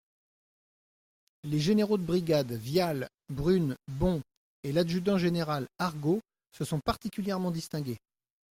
[1.43, 4.19] Les généraux de brigade Vial, Brune, Bon,
[4.63, 6.21] et l'adjudant-général Argod
[6.53, 7.99] se sont particulièrement distingués.